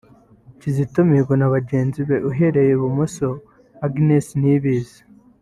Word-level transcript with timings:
Kizito 0.59 0.99
Mihigo 1.09 1.33
na 1.37 1.53
bagenzi 1.55 1.99
be 2.07 2.17
(uhereye 2.29 2.71
ibumoso 2.73 3.27
Agnes 3.85 4.25
Niyibizi 4.39 4.99